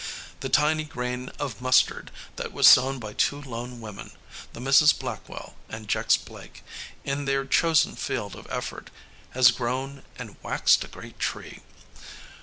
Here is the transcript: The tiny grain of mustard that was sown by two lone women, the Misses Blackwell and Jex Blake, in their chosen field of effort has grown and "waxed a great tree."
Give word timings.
The 0.39 0.49
tiny 0.49 0.83
grain 0.85 1.29
of 1.37 1.61
mustard 1.61 2.09
that 2.35 2.51
was 2.51 2.65
sown 2.65 2.97
by 2.97 3.13
two 3.13 3.39
lone 3.39 3.79
women, 3.81 4.09
the 4.51 4.59
Misses 4.59 4.93
Blackwell 4.93 5.53
and 5.69 5.87
Jex 5.87 6.17
Blake, 6.17 6.63
in 7.03 7.25
their 7.25 7.45
chosen 7.45 7.95
field 7.95 8.35
of 8.35 8.47
effort 8.49 8.89
has 9.35 9.51
grown 9.51 10.01
and 10.17 10.37
"waxed 10.41 10.83
a 10.83 10.87
great 10.87 11.19
tree." 11.19 11.61